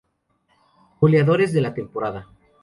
[0.99, 2.27] Goleadores de la temporada